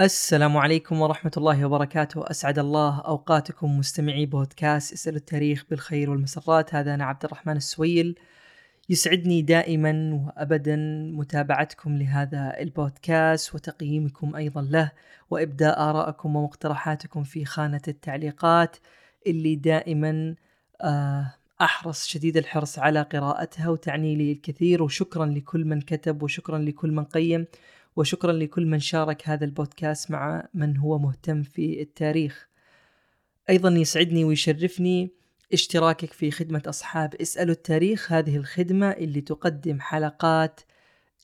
[0.00, 2.30] السلام عليكم ورحمة الله وبركاته.
[2.30, 6.74] أسعد الله أوقاتكم مستمعي بودكاست اسألوا التاريخ بالخير والمسرات.
[6.74, 8.18] هذا أنا عبد الرحمن السويل.
[8.88, 10.76] يسعدني دائما وأبدا
[11.12, 14.92] متابعتكم لهذا البودكاست وتقييمكم أيضا له
[15.30, 18.76] وإبداء آرائكم ومقترحاتكم في خانة التعليقات
[19.26, 20.34] اللي دائما
[20.80, 24.82] آه، أحرص شديد الحرص على قراءتها وتعني لي الكثير.
[24.82, 27.46] وشكرا لكل من كتب وشكرا لكل من قيم.
[27.96, 32.48] وشكرا لكل من شارك هذا البودكاست مع من هو مهتم في التاريخ
[33.50, 35.10] أيضا يسعدني ويشرفني
[35.52, 40.60] اشتراكك في خدمة أصحاب اسألوا التاريخ هذه الخدمة اللي تقدم حلقات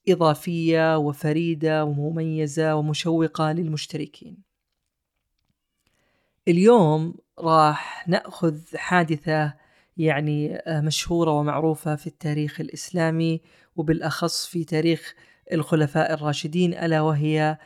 [0.08, 4.36] إضافية وفريدة ومميزة ومشوقة للمشتركين.
[6.48, 9.54] اليوم راح نأخذ حادثة
[9.96, 13.40] يعني مشهورة ومعروفة في التاريخ الإسلامي
[13.76, 15.14] وبالأخص في تاريخ
[15.52, 17.58] الخلفاء الراشدين ألا وهي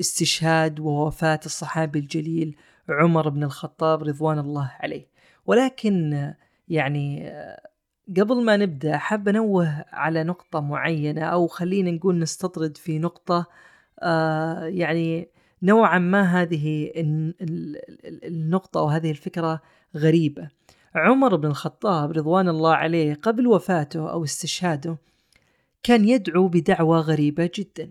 [0.00, 2.56] استشهاد ووفاة الصحابي الجليل
[2.88, 5.06] عمر بن الخطاب رضوان الله عليه.
[5.46, 6.32] ولكن
[6.68, 7.32] يعني
[8.16, 13.46] قبل ما نبدأ حاب أنوه على نقطة معينة أو خلينا نقول نستطرد في نقطة
[14.00, 15.28] آه يعني
[15.62, 16.92] نوعا ما هذه
[18.24, 19.60] النقطة أو هذه الفكرة
[19.96, 20.48] غريبة.
[20.94, 24.96] عمر بن الخطاب رضوان الله عليه قبل وفاته أو استشهاده
[25.86, 27.90] كان يدعو بدعوة غريبة جدا.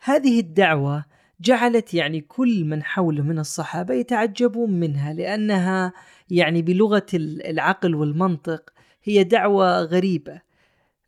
[0.00, 1.04] هذه الدعوة
[1.40, 5.92] جعلت يعني كل من حوله من الصحابة يتعجبون منها لأنها
[6.30, 8.70] يعني بلغة العقل والمنطق
[9.02, 10.40] هي دعوة غريبة.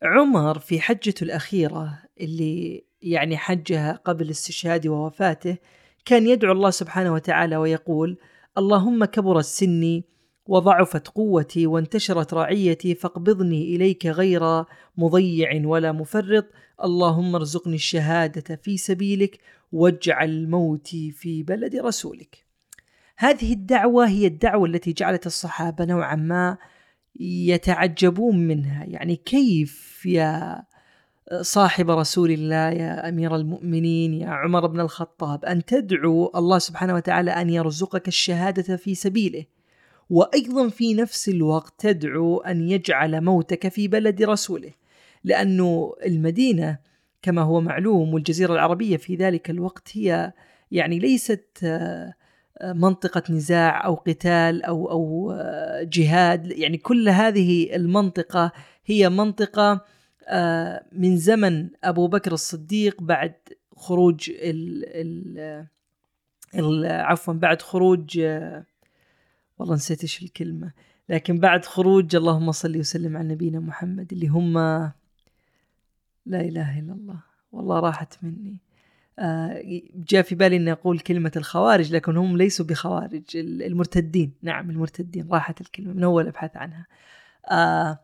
[0.03, 5.57] عمر في حجته الأخيرة اللي يعني حجها قبل استشهاده ووفاته
[6.05, 8.17] كان يدعو الله سبحانه وتعالى ويقول
[8.57, 10.03] اللهم كبرت سني
[10.49, 14.63] وضعفت قوتي وانتشرت رعيتي فاقبضني إليك غير
[14.97, 16.45] مضيع ولا مفرط.
[16.83, 19.39] اللهم ارزقني الشهادة في سبيلك
[19.71, 22.45] واجعل موتي في بلد رسولك.
[23.17, 26.57] هذه الدعوة هي الدعوة التي جعلت الصحابة نوعا ما
[27.19, 28.85] يتعجبون منها.
[28.85, 30.63] يعني كيف يا
[31.41, 37.31] صاحب رسول الله يا أمير المؤمنين يا عمر بن الخطاب أن تدعو الله سبحانه وتعالى
[37.31, 39.45] أن يرزقك الشهادة في سبيله؟
[40.09, 44.71] وأيضا في نفس الوقت تدعو أن يجعل موتك في بلد رسوله
[45.23, 46.77] لأنه المدينة
[47.21, 50.33] كما هو معلوم والجزيرة العربية في ذلك الوقت هي
[50.71, 52.13] يعني ليست آه،
[52.61, 58.51] منطقة نزاع أو قتال أو أو آه، جهاد يعني كل هذه المنطقة
[58.85, 59.85] هي منطقة
[60.27, 63.33] آه، من زمن أبو بكر الصديق بعد
[63.75, 64.85] خروج ال
[66.55, 68.19] ال عفوا بعد خروج
[69.59, 70.71] والله نسيت إيش الكلمة.
[71.09, 74.53] لكن بعد خروج اللهم صل وسلم على نبينا محمد اللي هم
[76.25, 77.19] لا إله إلا الله.
[77.51, 78.57] والله راحت مني.
[79.19, 79.63] آه
[79.95, 83.23] جاء في بالي إني أقول كلمة الخوارج لكن هم ليسوا بخوارج.
[83.35, 84.33] المرتدين.
[84.41, 85.27] نعم المرتدين.
[85.31, 86.87] راحت الكلمة من أول ابحث عنها.
[87.51, 87.99] آه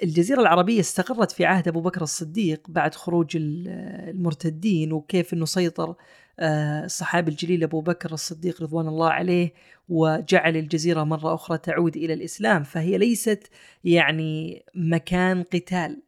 [0.00, 5.94] فالجزيره العربية استقرت في عهد أبو بكر الصديق بعد خروج المرتدين وكيف إنه سيطر
[6.40, 9.52] آه، الصحابي الجليل أبو بكر الصديق رضوان الله عليه
[9.88, 12.62] وجعل الجزيرة مرة أخرى تعود إلى الإسلام.
[12.62, 13.50] فهي ليست
[13.84, 16.02] يعني مكان قتال.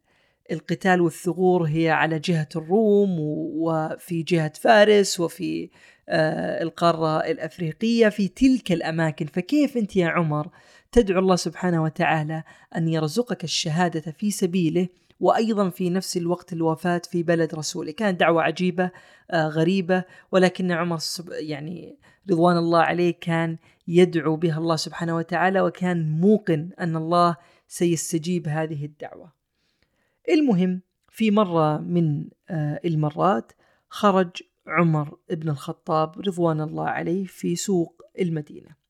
[0.51, 5.69] القتال والثغور هي على جهة الروم وفي جهة فارس وفي
[6.09, 9.25] آه، القارة الأفريقية في تلك الأماكن.
[9.25, 10.47] فكيف أنت يا عمر
[10.91, 12.43] تدعو الله سبحانه وتعالى
[12.75, 14.87] أن يرزقك الشهادة في سبيله
[15.19, 18.91] وأيضا في نفس الوقت الوفاة في بلد رسوله كانت دعوة عجيبة
[19.31, 20.99] آه، غريبة ولكن عمر
[21.29, 21.97] يعني
[22.31, 23.57] رضوان الله عليه كان
[23.87, 27.35] يدعو بها الله سبحانه وتعالى وكان موقن أن الله
[27.67, 29.33] سيستجيب هذه الدعوة.
[30.29, 33.51] المهم في مرة من آه، المرات
[33.89, 34.31] خرج
[34.67, 38.80] عمر بن الخطاب رضوان الله عليه في سوق المدينة.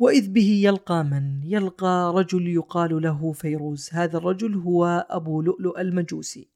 [0.00, 6.48] وإذ به يلقى من؟ يلقى رجل يقال له فيروز، هذا الرجل هو أبو لؤلؤ المجوسي،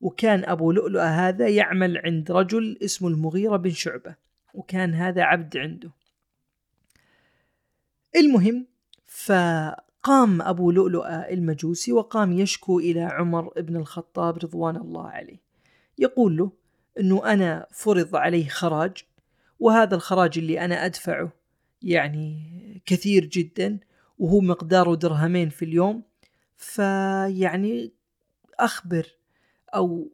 [0.00, 4.16] وكان أبو لؤلؤ هذا يعمل عند رجل اسمه المغيرة بن شعبة،
[4.54, 5.90] وكان هذا عبد عنده.
[8.16, 8.66] المهم
[9.06, 15.38] فقام أبو لؤلؤ المجوسي وقام يشكو إلى عمر بن الخطاب رضوان الله عليه.
[15.98, 16.52] يقول له
[17.00, 18.96] أنه أنا فرض عليه خراج
[19.60, 21.41] وهذا الخراج اللي أنا أدفعه
[21.84, 22.42] يعني
[22.86, 23.78] كثير جدا
[24.18, 26.02] وهو مقداره درهمين في اليوم.
[26.56, 27.92] فيعني
[28.60, 29.06] أخبر
[29.74, 30.12] أو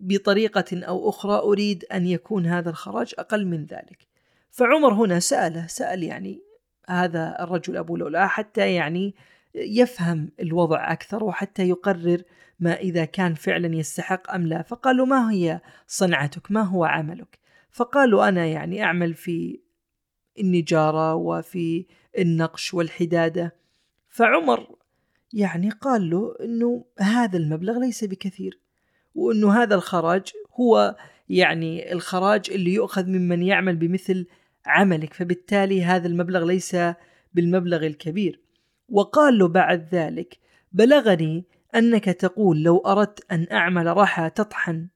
[0.00, 4.06] بطريقة أو أخرى أريد أن يكون هذا الخراج أقل من ذلك.
[4.50, 6.42] فعمر هنا سأله سأل يعني
[6.88, 9.14] هذا الرجل أبو لولا حتى يعني
[9.54, 12.22] يفهم الوضع أكثر وحتى يقرر
[12.60, 14.62] ما إذا كان فعلا يستحق أم لا.
[14.62, 17.38] فقالوا ما هي صنعتك؟ ما هو عملك؟
[17.70, 19.60] فقالوا أنا يعني أعمل في
[20.38, 21.86] النجارة وفي
[22.18, 23.54] النقش والحدادة.
[24.08, 24.76] فعمر
[25.32, 28.60] يعني قال له إنه هذا المبلغ ليس بكثير
[29.14, 30.96] وإنه هذا الخراج هو
[31.28, 34.26] يعني الخراج اللي يؤخذ ممن يعمل بمثل
[34.66, 36.76] عملك فبالتالي هذا المبلغ ليس
[37.34, 38.40] بالمبلغ الكبير.
[38.88, 40.38] وقال له بعد ذلك
[40.72, 41.44] بلغني
[41.74, 44.88] أنك تقول لو أردت أن أعمل رحى تطحن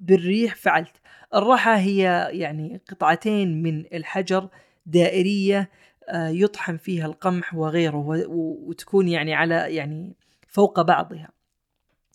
[0.00, 0.99] بالريح فعلت
[1.34, 4.48] الرحى هي يعني قطعتين من الحجر
[4.86, 5.70] دائرية
[6.08, 10.16] آه، يطحن فيها القمح وغيره وتكون يعني على يعني
[10.48, 11.28] فوق بعضها.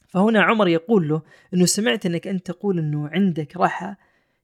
[0.08, 1.22] فهنا عمر يقول له
[1.54, 3.96] إنه سمعت إنك أنت تقول إنه عندك رحى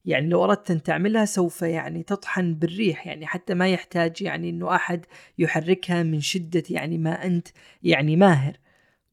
[0.06, 4.76] يعني لو أردت أن تعملها سوف يعني تطحن بالريح يعني حتى ما يحتاج يعني إنه
[4.76, 5.06] أحد
[5.38, 7.48] يحركها من شدة يعني ما أنت
[7.84, 8.58] يعني ماهر.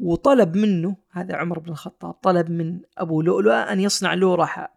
[0.01, 4.69] وطلب منه هذا عمر بن الخطاب طلب من أبو لؤلؤة أن يصنع له رحى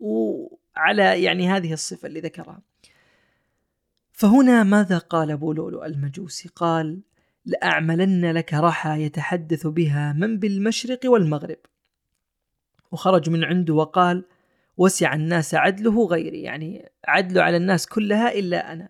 [0.00, 2.62] وعلى يعني هذه الصفة اللي ذكرها.
[4.12, 7.00] فهنا ماذا قال أبو لؤلؤ المجوسي؟ قال
[7.44, 11.58] لأعملن لك رحى يتحدث بها من بالمشرق والمغرب.
[12.92, 14.24] وخرج من عنده وقال
[14.76, 18.88] وسع الناس عدله غيري يعني عدله على الناس كلها إلا أنا.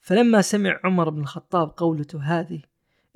[0.00, 2.62] فلما سمع عمر بن الخطاب قولته هذه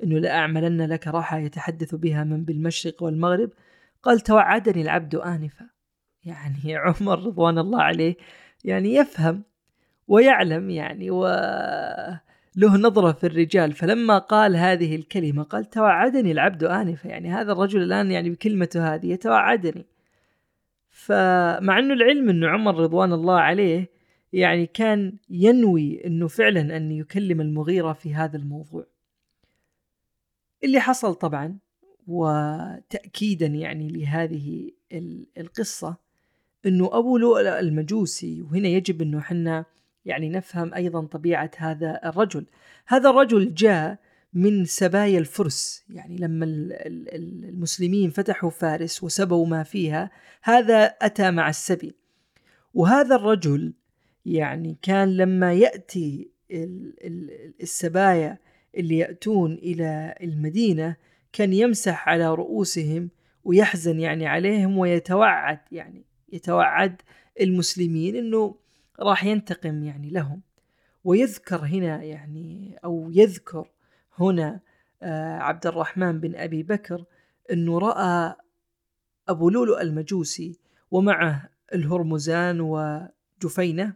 [0.03, 3.49] أنه لأعملن لك راحة يتحدث بها من بالمشرق والمغرب
[4.03, 5.74] قال توعدني العبد آنفا.
[6.25, 8.15] يعني عمر رضوان الله عليه
[8.63, 9.43] يعني يفهم
[10.07, 11.25] ويعلم يعني و
[12.55, 13.73] له نظرة في الرجال.
[13.73, 17.07] فلما قال هذه الكلمة قال توعدني العبد آنفا.
[17.07, 19.85] يعني هذا الرجل الآن يعني بكلمته هذه يتوعدني.
[20.89, 23.89] فمع إنه العلم إنه عمر رضوان الله عليه
[24.33, 28.85] يعني كان ينوي إنه فعلا أن يكلم المغيرة في هذا الموضوع.
[30.63, 31.57] اللي حصل طبعا
[32.07, 34.71] وتاكيدا يعني لهذه
[35.37, 36.04] القصة
[36.65, 39.65] إنه أبو لؤلؤ المجوسي وهنا يجب إنه حنا
[40.05, 42.45] يعني نفهم أيضا طبيعة هذا الرجل.
[42.87, 43.99] هذا الرجل جاء
[44.35, 50.11] من سبايا الفرس يعني لما المسلمين فتحوا فارس وسبوا ما فيها
[50.43, 51.95] هذا أتى مع السبي
[52.73, 53.73] وهذا الرجل
[54.25, 56.31] يعني كان لما يأتي
[57.61, 58.37] السبايا
[58.77, 60.95] اللي يأتون إلى المدينة
[61.33, 63.09] كان يمسح على رؤوسهم
[63.43, 67.01] ويحزن يعني عليهم ويتوعد يعني يتوعد
[67.41, 68.55] المسلمين إنه
[68.99, 70.41] راح ينتقم يعني لهم.
[71.03, 73.69] ويذكر هنا يعني أو يذكر
[74.19, 74.59] هنا
[75.03, 77.05] آه، عبد الرحمن بن أبي بكر
[77.51, 78.35] أنه رأى
[79.27, 80.59] أبو لؤلؤ المجوسي
[80.91, 83.93] ومعه الهرمزان وجفينة.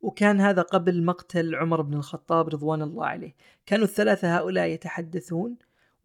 [0.00, 3.34] وكان هذا قبل مقتل عمر بن الخطاب رضوان الله عليه.
[3.66, 5.56] كانوا الثلاثة هؤلاء يتحدثون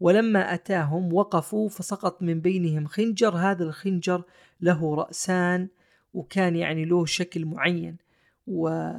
[0.02, 4.24] ولما أتاهم وقفوا فسقط من بينهم خنجر هذا الخنجر
[4.62, 5.68] له رأسان
[6.14, 7.98] وكان يعني له شكل معين
[8.48, 8.92] و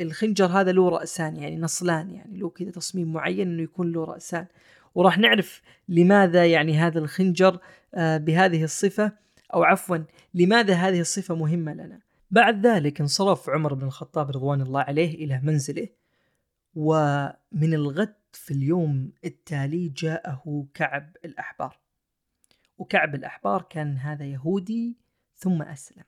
[0.00, 4.46] الخنجر هذا له رأسان يعني نصلان يعني له كذا تصميم معين إنه يكون له رأسان.
[4.94, 7.58] وراح نعرف لماذا يعني هذا الخنجر
[7.94, 9.12] آه، بهذه الصفة
[9.54, 9.98] أو عفوا
[10.34, 12.00] لماذا هذه الصفة مهمة لنا.
[12.30, 15.88] بعد ذلك انصرف عمر بن الخطاب رضوان الله عليه إلى منزله
[16.74, 21.78] ومن الغد في اليوم التالي جاءه كعب الأحبار.
[22.78, 24.96] وكعب الأحبار كان هذا يهودي
[25.36, 26.04] ثم أسلم.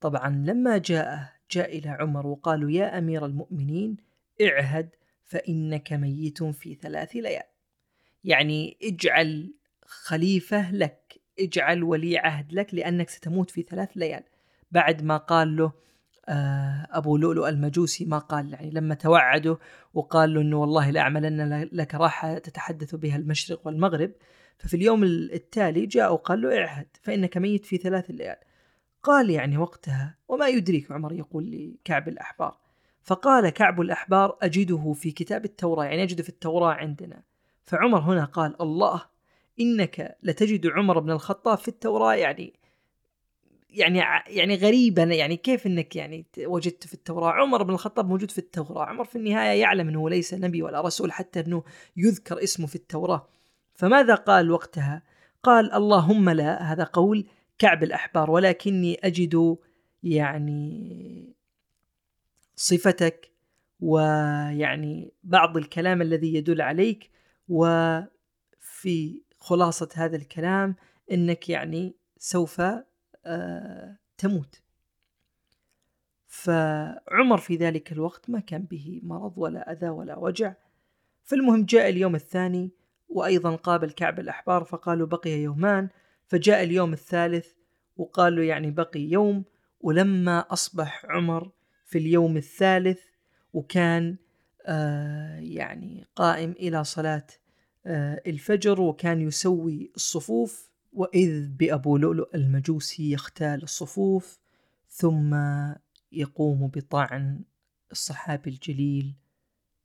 [0.00, 3.96] طبعا لما جاءه جاء إلى عمر وقالوا يا أمير المؤمنين
[4.42, 7.44] اعهد فإنك ميت في ثلاث ليال.
[8.24, 14.24] يعني اجعل خليفة لك اجعل ولي عهد لك لأنك ستموت في ثلاث ليال.
[14.70, 15.72] بعد ما قال له
[16.90, 19.58] أبو لؤلؤ المجوسي ما قال يعني لما توعده
[19.94, 24.10] وقال له أنه والله لأعملن لك راحة تتحدث بها المشرق والمغرب
[24.58, 28.36] ففي اليوم التالي جاء وقال له اعهد فإنك ميت في ثلاث ليال
[29.04, 32.58] قال يعني وقتها وما يدريك عمر يقول لكعب الأحبار.
[33.02, 35.84] فقال كعب الأحبار أجده في كتاب التوراة.
[35.84, 37.22] يعني أجده في التوراة عندنا.
[37.64, 39.02] فعمر هنا قال الله
[39.60, 42.14] إنك لتجد عمر بن الخطاب في التوراة.
[42.14, 42.54] يعني
[43.74, 48.38] يعني يعني غريبا يعني كيف إنك يعني وجدت في التوراة؟ عمر بن الخطاب موجود في
[48.38, 48.84] التوراة.
[48.84, 51.62] عمر في النهاية يعلم أنه ليس نبي ولا رسول حتى أنه
[51.96, 53.28] يذكر اسمه في التوراة.
[53.74, 55.02] فماذا قال وقتها؟
[55.42, 57.26] قال اللهم لا هذا قول
[57.58, 59.56] كعب الأحبار ولكني أجد
[60.02, 61.34] يعني
[62.56, 63.30] صفتك
[63.80, 67.10] ويعني بعض الكلام الذي يدل عليك.
[67.48, 70.76] وفي خلاصة هذا الكلام
[71.12, 72.62] أنك يعني سوف
[74.18, 74.62] تموت.
[76.26, 80.54] فعمر في ذلك الوقت ما كان به مرض ولا أذى ولا وجع.
[81.22, 82.70] فالمهم جاء اليوم الثاني
[83.08, 85.88] وأيضا قابل كعب الأحبار فقالوا بقي يومان.
[86.26, 87.52] فجاء اليوم الثالث
[87.96, 89.44] وقالوا يعني بقي يوم.
[89.80, 91.50] ولما أصبح عمر
[91.84, 93.00] في اليوم الثالث
[93.52, 94.16] وكان
[94.66, 97.26] آه يعني قائم إلى صلاة
[97.86, 104.38] آه الفجر وكان يسوي الصفوف وإذ بأبو لؤلؤ المجوسي يختال الصفوف
[104.88, 105.36] ثم
[106.12, 107.44] يقوم بطعن
[107.92, 109.14] الصحابي الجليل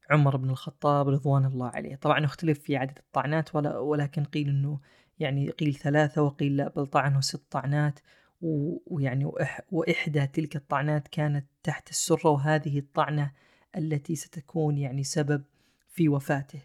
[0.10, 1.96] عمر بن الخطاب رضوان الله عليه.
[1.96, 4.80] طبعا اختلف في عدد الطعنات ولكن قيل إنه
[5.20, 8.00] يعني قيل ثلاثة وقيل لا بل طعنه ست طعنات
[8.42, 9.32] ويعني
[9.72, 13.32] وإحدى تلك الطعنات كانت تحت السرة وهذه الطعنة
[13.78, 15.44] التي ستكون يعني سبب
[15.88, 16.62] في وفاته.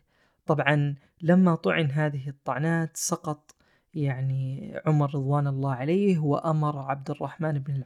[0.46, 3.53] طبعا لما طعن هذه الطعنات سقط
[3.94, 7.82] يعني عمر رضوان الله عليه وأمر عبد الرحمن بن,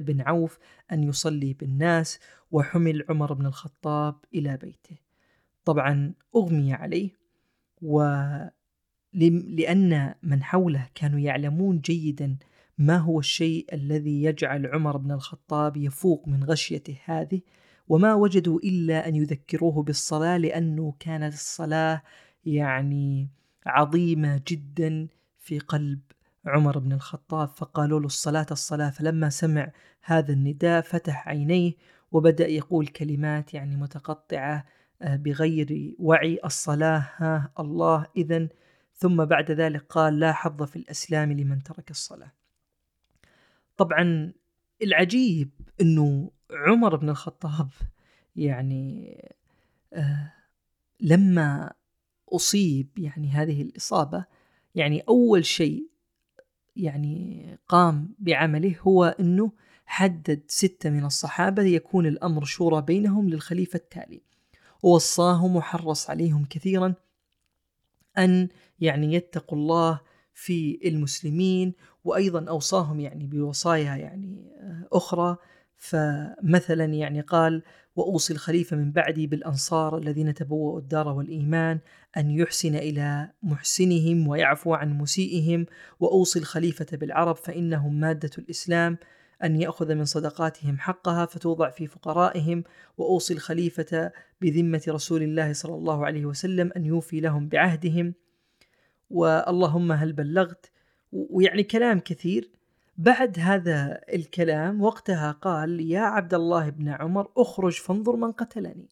[0.00, 0.58] بن عوف
[0.92, 2.20] أن يصلي بالناس
[2.50, 4.96] وحمل عمر بن الخطاب إلى بيته.
[5.64, 7.10] طبعا أغمي عليه
[7.82, 8.02] و
[9.12, 12.36] لأن من حوله كانوا يعلمون جيدا
[12.78, 17.40] ما هو الشيء الذي يجعل عمر بن الخطاب يفوق من غشيته هذه
[17.88, 22.02] وما وجدوا إلا أن يذكروه بالصلاة لأنه كانت الصلاة
[22.44, 23.28] يعني
[23.66, 25.08] عظيمة جدا
[25.46, 26.00] في قلب
[26.46, 28.90] عمر بن الخطاب فقالوا له الصلاة الصلاة.
[28.90, 29.72] فلما سمع
[30.02, 31.72] هذا النداء فتح عينيه
[32.12, 34.66] وبدأ يقول كلمات يعني متقطعة
[35.02, 36.38] آه، بغير وعي.
[36.44, 38.48] الصلاة ها الله إذا
[38.94, 42.32] ثم بعد ذلك قال لا حظ في الأسلام لمن ترك الصلاة.
[43.76, 44.32] طبعا
[44.82, 45.50] العجيب
[45.80, 47.68] أنه عمر بن الخطاب
[48.36, 49.16] يعني
[49.92, 50.32] آه
[51.00, 51.72] لما
[52.32, 54.24] أصيب يعني هذه الإصابة
[54.76, 55.86] يعني أول شيء
[56.76, 59.52] يعني قام بعمله هو أنه
[59.86, 64.22] حدد ستة من الصحابة يكون الأمر شورى بينهم للخليفة التالي.
[64.82, 66.94] ووصاهم وحرص عليهم كثيرا
[68.18, 68.48] أن
[68.80, 70.00] يعني يتقوا الله
[70.34, 74.52] في المسلمين وأيضا أوصاهم يعني بوصايا يعني
[74.92, 75.36] أخرى
[75.76, 77.62] فمثلا يعني قال
[77.96, 81.78] وأوصي الخليفة من بعدي بالأنصار الذين تبوأوا الدار والإيمان
[82.16, 85.66] أن يحسن إلى محسنهم ويعفو عن مسيئهم
[86.00, 88.98] وأوصي الخليفة بالعرب فإنهم مادة الإسلام
[89.44, 92.64] أن يأخذ من صدقاتهم حقها فتوضع في فقرائهم
[92.98, 98.14] وأوصي الخليفة بذمة رسول الله صلى الله عليه وسلم أن يوفي لهم بعهدهم.
[99.10, 100.70] واللهم هل بلغت؟
[101.12, 102.50] ويعني كلام كثير
[102.98, 108.88] بعد هذا الكلام وقتها قال يا عبد الله بن عمر اخرج فانظر من قتلني.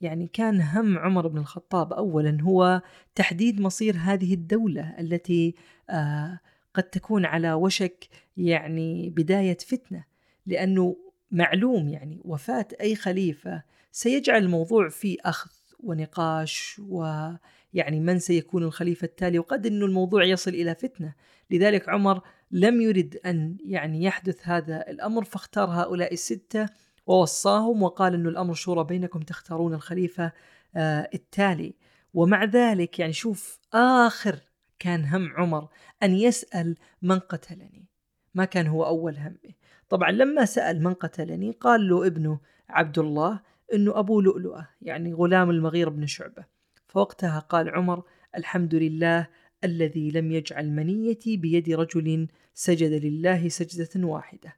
[0.00, 2.82] يعني كان هم عمر بن الخطاب اولا هو
[3.14, 5.54] تحديد مصير هذه الدولة التي
[5.90, 6.40] آه
[6.74, 10.04] قد تكون على وشك يعني بداية فتنة
[10.46, 10.96] لأنه
[11.30, 19.38] معلوم يعني وفاة أي خليفة سيجعل الموضوع في أخذ ونقاش ويعني من سيكون الخليفة التالي
[19.38, 21.14] وقد إنه الموضوع يصل إلى فتنة.
[21.50, 22.20] لذلك عمر
[22.54, 26.68] لم يرد أن يعني يحدث هذا الأمر فاختار هؤلاء الستة
[27.06, 30.32] ووصاهم وقال أن الأمر شورى بينكم تختارون الخليفة
[30.76, 31.74] آه التالي.
[32.14, 34.38] ومع ذلك يعني شوف آخر
[34.78, 35.68] كان هم عمر
[36.02, 37.88] أن يسأل من قتلني.
[38.34, 39.54] ما كان هو أول همه.
[39.88, 43.40] طبعا لما سأل من قتلني قال له ابنه عبد الله
[43.74, 46.44] أنه أبو لؤلؤة يعني غلام المغير بن شعبة.
[46.88, 48.02] فوقتها قال عمر
[48.36, 49.28] الحمد لله
[49.64, 54.56] الذي لم يجعل منيتي بيد رجل سجد لله سجدة واحدة.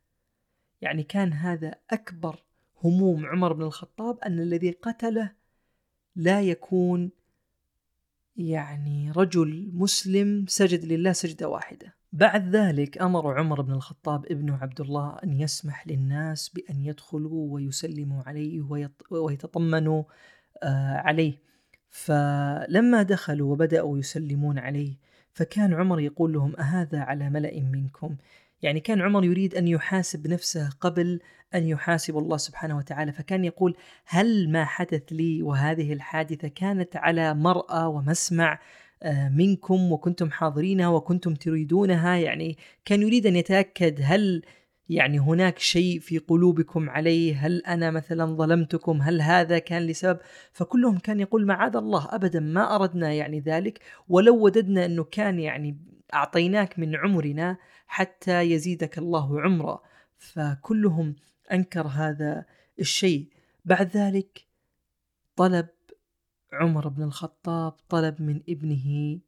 [0.81, 2.43] يعني كان هذا أكبر
[2.85, 5.33] هموم عمر بن الخطاب أن الذي قتله
[6.17, 7.11] لا يكون
[8.37, 11.95] يعني رجل مسلم سجد لله سجدة واحدة.
[12.13, 18.23] بعد ذلك أمر عمر بن الخطاب ابنه عبد الله أن يسمح للناس بأن يدخلوا ويسلموا
[18.23, 20.05] عليه ويتطمنوا
[20.63, 21.39] آه، عليه.
[21.89, 24.97] فلما دخلوا وبدأوا يسلمون عليه
[25.37, 28.17] فكان عمر يقول لهم أهذا على ملأ منكم.
[28.63, 31.21] يعني كان عمر يريد أن يحاسب نفسه قبل
[31.55, 33.13] أن يحاسب الله سبحانه وتعالى.
[33.13, 33.77] فكان يقول
[34.07, 38.59] هل ما حدث لي وهذه الحادثة كانت على مرأى ومسمع
[39.03, 44.43] آه، منكم وكنتم حاضرينها وكنتم تريدونها؟ يعني كان يريد أن يتأكد هل
[44.89, 50.19] يعني هناك شيء في قلوبكم عليه؟ هل أنا مثلا ظلمتكم؟ هل هذا كان لسبب؟
[50.53, 55.79] فكلهم كان يقول معاذ الله أبدا ما أردنا يعني ذلك ولو وددنا أنه كان يعني
[56.15, 59.83] أعطيناك من عمرنا حتى يزيدك الله عمرا
[60.17, 61.17] فكلهم
[61.53, 62.45] أنكر هذا
[62.81, 63.29] الشيء.
[63.65, 64.47] بعد ذلك
[65.37, 65.69] طلب
[66.53, 69.19] عمر بن الخطاب طلب من ابنه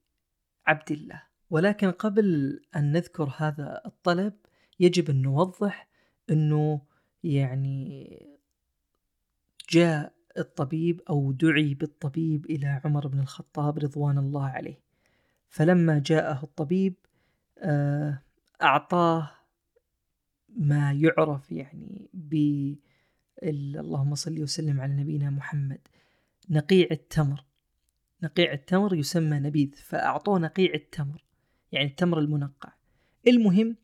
[0.66, 1.22] عبد الله.
[1.50, 4.32] ولكن قبل أن نذكر هذا الطلب
[4.80, 5.88] يجب أن نوضح
[6.30, 6.80] أنه
[7.24, 8.18] يعني
[9.70, 14.80] جاء الطبيب أو دعي بالطبيب إلى عمر بن الخطاب رضوان الله عليه.
[15.48, 16.94] فلما جاءه الطبيب
[17.58, 18.22] آه،
[18.62, 19.30] أعطاه
[20.48, 22.34] ما يعرف يعني ب
[23.42, 25.80] اللهم صل وسلم على نبينا محمد
[26.50, 27.44] نقيع التمر.
[28.22, 31.24] نقيع التمر يسمى نبيذ فأعطوه نقيع التمر
[31.72, 32.72] يعني التمر المنقع.
[33.28, 33.76] المهم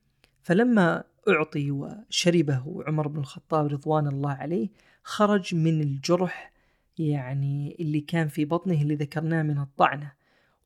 [0.45, 4.69] فلما أعطي وشربه عمر بن الخطاب رضوان الله عليه
[5.03, 6.53] خرج من الجرح
[6.99, 10.13] يعني اللي كان في بطنه اللي ذكرناه من الطعنة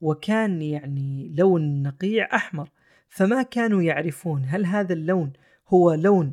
[0.00, 2.70] وكان يعني لون النقيع أحمر
[3.08, 5.32] فما كانوا يعرفون هل هذا اللون
[5.68, 6.32] هو لون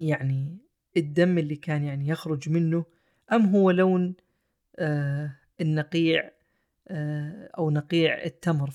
[0.00, 0.58] يعني
[0.96, 2.84] الدم اللي كان يعني يخرج منه
[3.32, 4.14] أم هو لون
[4.78, 6.30] آه النقيع
[6.88, 8.70] آه أو نقيع التمر.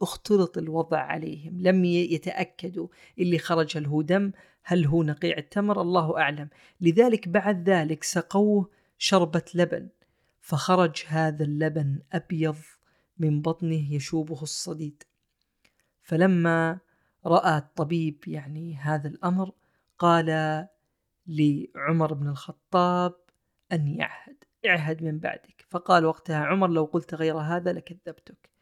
[0.00, 2.88] فاختلط الوضع عليهم لم يتأكدوا
[3.18, 6.48] اللي خرج هل هو دم هل هو نقيع التمر؟ الله أعلم.
[6.80, 9.88] لذلك بعد ذلك سقوه شربة لبن
[10.40, 12.56] فخرج هذا اللبن أبيض
[13.18, 15.02] من بطنه يشوبه الصديد.
[16.02, 16.78] فلما
[17.26, 19.52] رأى الطبيب يعني هذا الأمر
[19.98, 20.26] قال
[21.26, 23.14] لعمر بن الخطاب
[23.72, 24.36] أن يعهد
[24.66, 25.64] اعهد من بعدك.
[25.68, 28.57] فقال وقتها عمر لو قلت غير هذا لكذبتك.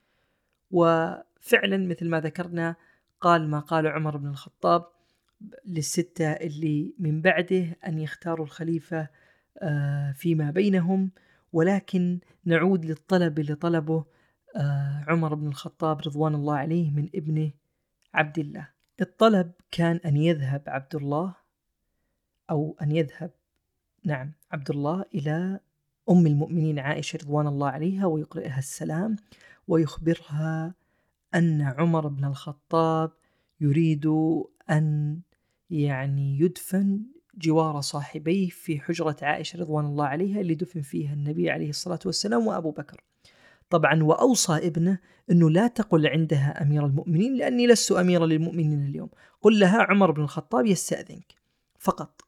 [0.71, 2.77] وفعلا مثل ما ذكرنا
[3.21, 4.85] قال ما قال عمر بن الخطاب
[5.67, 9.09] للستة اللي من بعده أن يختاروا الخليفة
[9.59, 11.11] آه، فيما بينهم.
[11.53, 14.05] ولكن نعود للطلب اللي طلبه
[14.57, 17.51] آه، عمر بن الخطاب رضوان الله عليه من ابنه
[18.15, 18.69] عبد الله.
[19.01, 21.35] الطلب كان أن يذهب عبد الله
[22.51, 23.31] أو أن يذهب
[24.05, 25.61] نعم عبد الله إلى
[26.11, 29.17] أم المؤمنين عائشة رضوان الله عليها ويقرئها السلام.
[29.69, 30.75] ويخبرها
[31.35, 33.13] أن عمر بن الخطاب
[33.61, 34.07] يريد
[34.71, 35.21] أن
[35.71, 37.03] يعني يدفن
[37.35, 42.47] جوار صاحبيه في حجرة عائشة رضوان الله عليها اللي دفن فيها النبي عليه الصلاة والسلام
[42.47, 43.01] وأبو بكر.
[43.71, 44.99] طبعا وأوصى ابنه
[45.31, 49.09] أنه لا تقل عندها أمير المؤمنين لأني لست أميرا للمؤمنين اليوم.
[49.43, 51.35] قل لها عمر بن الخطاب يستأذنك.
[51.79, 52.21] فقط.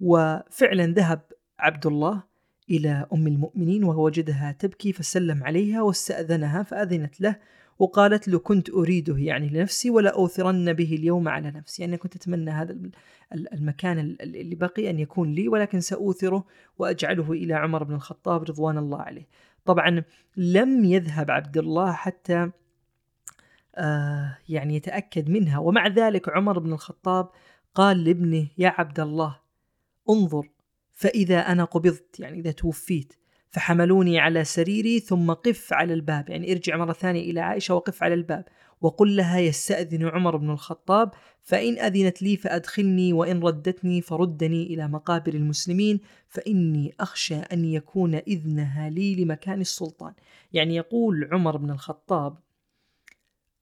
[0.00, 1.20] وفعلا ذهب
[1.58, 2.22] عبد الله
[2.70, 7.36] إلى أم المؤمنين ووجدها تبكي فسلم عليها واستأذنها فأذنت له
[7.78, 11.82] وقالت له كنت أريده يعني لنفسي ولا أوثرن به اليوم على نفسي.
[11.82, 12.78] يعني كنت أتمنى هذا
[13.32, 16.44] المكان اللي بقي أن يكون لي ولكن سأوثره
[16.78, 19.26] وأجعله إلى عمر بن الخطاب رضوان الله عليه.
[19.64, 20.02] طبعا
[20.36, 22.50] لم يذهب عبد الله حتى
[23.74, 25.58] آه يعني يتأكد منها.
[25.58, 27.28] ومع ذلك عمر بن الخطاب
[27.74, 29.38] قال لابنه يا عبد الله
[30.10, 30.48] انظر
[30.92, 33.14] فإذا أنا قبضت يعني إذا توفيت
[33.52, 36.30] فحملوني على سريري ثم قف على الباب.
[36.30, 38.44] يعني ارجع مرة ثانية إلى عائشة وقف على الباب.
[38.80, 41.10] وقل لها يستأذن عمر بن الخطاب
[41.42, 48.90] فإن أذنت لي فأدخلني وإن ردتني فردني إلى مقابر المسلمين فإني أخشى أن يكون إذنها
[48.90, 50.14] لي لمكان السلطان.
[50.52, 52.38] يعني يقول عمر بن الخطاب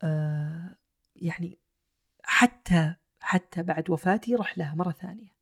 [0.03, 0.77] آه
[1.17, 1.59] يعني
[2.23, 5.33] حتى حتى بعد وفاتي رح لها مرة ثانية.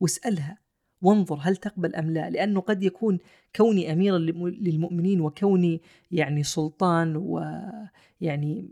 [0.00, 0.63] واسألها
[1.04, 3.18] وانظر هل تقبل أم لا لأنه قد يكون
[3.56, 8.70] كوني أميرا للمؤمنين وكوني يعني سلطان ويعني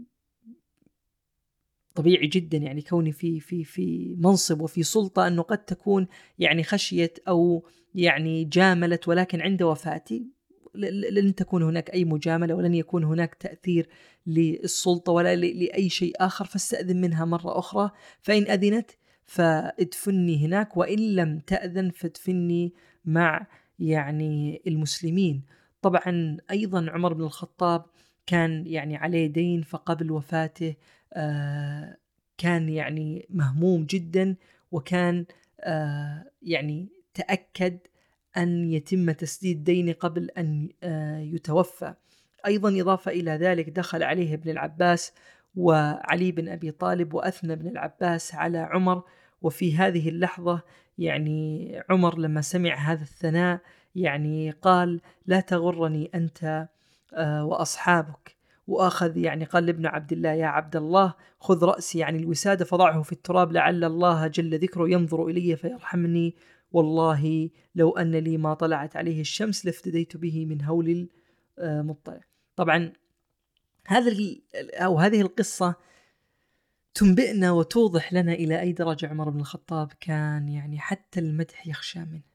[1.95, 6.07] طبيعي جدا يعني كوني في في في منصب وفي سلطة أنه قد تكون
[6.39, 10.27] يعني خشيت أو يعني جاملت ولكن عند وفاتي.
[10.75, 13.89] لن تكون هناك أي مجاملة ولن يكون هناك تأثير
[14.27, 17.91] للسلطة ولا لأي شيء آخر فاستأذن منها مرة أخرى.
[18.21, 18.91] فإن أذنت
[19.25, 22.73] فادفني هناك وإن لم تأذن فادفني
[23.05, 23.47] مع
[23.79, 25.43] يعني المسلمين.
[25.83, 27.85] طبعا أيضا عمر بن الخطاب
[28.27, 30.75] كان يعني عليه دين فقبل وفاته
[31.13, 31.97] آه
[32.39, 34.37] كان يعني مهموم جدا
[34.73, 35.27] وكان
[35.61, 37.79] آه يعني تأكد
[38.37, 41.95] أن يتم تسديد دينه قبل أن آه يتوفى.
[42.47, 45.13] أيضا إضافة إلى ذلك دخل عليه ابن العباس
[45.55, 49.03] وعلي بن أبي طالب وأثنى ابن العباس على عمر.
[49.43, 50.63] وفي هذه اللحظة
[50.99, 53.61] يعني عمر لما سمع هذا الثناء
[53.95, 56.69] يعني قال لا تغرني أنت
[57.15, 58.37] آه، وأصحابك.
[58.67, 61.99] وأخذ يعني قال لابن عبد الله يا عبد الله خذ رأسي.
[61.99, 66.37] يعني الوسادة فضعه في التراب لعل الله جل ذكره ينظر إلي فيرحمني.
[66.73, 71.09] والله لو أن لي ما طلعت عليه الشمس لافتديت به من هول
[71.59, 72.21] المطلع.
[72.57, 72.93] طبعا
[73.87, 74.13] هذا
[74.73, 75.75] أو هذه القصة
[76.95, 82.33] تنبئنا وتوضح لنا إلى أي درجة عمر بن الخطاب كان يعني حتى المدح يخشى منه.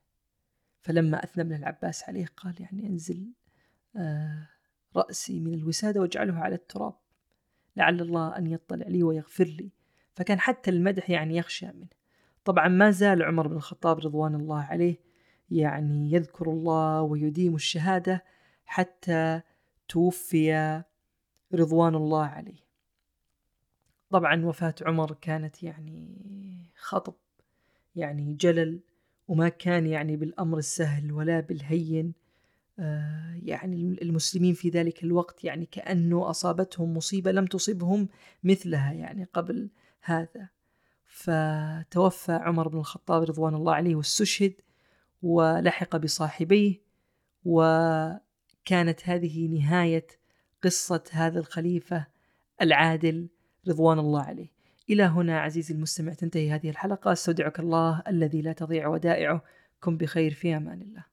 [0.82, 3.28] فلما أثنى ابن العباس عليه قال يعني انزل
[3.96, 4.50] آه
[4.96, 6.94] رأسي من الوسادة واجعله على التراب
[7.76, 9.72] لعل الله أن يطلع لي ويغفر لي
[10.14, 11.88] فكان حتى المدح يعني يخشى منه
[12.46, 14.96] طبعا ما زال عمر بن الخطاب رضوان الله عليه
[15.50, 18.24] يعني يذكر الله ويديم الشهادة
[18.66, 19.42] حتى
[19.90, 20.84] توفي
[21.54, 22.68] رضوان الله عليه.
[24.10, 26.18] طبعا وفاة عمر كانت يعني
[26.76, 27.14] خطب
[27.96, 28.80] يعني جلل
[29.28, 32.14] وما كان يعني بالأمر السهل ولا بالهين.
[32.80, 38.10] آه، يعني المسلمين في ذلك الوقت يعني كأنه أصابتهم مصيبة لم تصبهم
[38.44, 39.70] مثلها يعني قبل
[40.02, 40.50] هذا.
[41.06, 44.54] فتوفى عمر بن الخطاب رضوان الله عليه واستشهد
[45.22, 46.82] ولحق بصاحبيه
[47.46, 50.08] وكانت هذه نهاية
[50.63, 52.08] قصة هذا الخليفة
[52.62, 53.28] العادل
[53.67, 54.48] رضوان الله عليه.
[54.89, 57.12] إلى هنا عزيزي المستمع تنتهي هذه الحلقة.
[57.12, 59.43] أستودعك الله الذي لا تضيع ودائعه.
[59.80, 61.04] كن بخير في أمان الله.